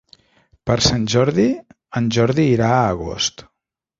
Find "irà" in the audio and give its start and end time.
2.57-2.69